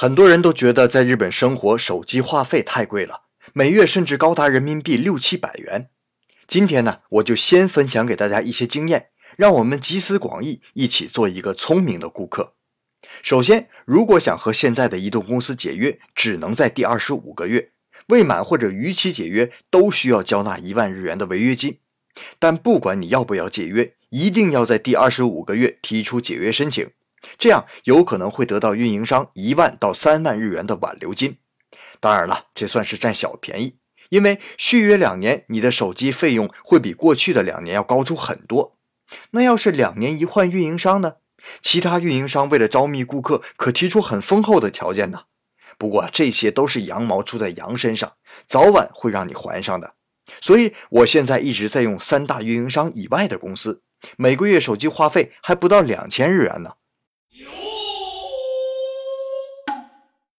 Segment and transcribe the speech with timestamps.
[0.00, 5.90] 很多人都觉得在日本生活手机话费太贵了，每月甚至高达人民币六七百元。
[6.46, 12.54] 今天呢，我就先分享给大家一些经验，让我们集思广益，一起做一个聪明的顾客。
[13.22, 17.72] 首先，如果想和现在的移动公司解约，只能在第二十五个月
[18.06, 21.76] 未满或者逾期解约，都需要交纳一万日元的违约金。
[22.38, 26.88] 但不管你要不要解约，一定要在第二十五个月提出解约申请，
[27.38, 31.38] 这样有可能会得到运营商一万到三万日元的挽留金。
[32.00, 33.76] 当然了，这算是占小便宜，
[34.08, 38.78] 因为续约两年，你的手机费用会比过去的两年要高出很多。
[39.32, 41.14] 那要是两年一换运营商呢？
[41.62, 45.22] 其他运营商为了招觅顾客，可提出很丰厚的条件呢。
[45.78, 48.12] 不过这些都是羊毛出在羊身上，
[48.46, 49.94] 早晚会让你还上的。
[50.40, 53.82] 所以我现在一直在用三大运营商以外的公司，
[54.16, 56.74] 每个月手机话费还不到两千日元呢。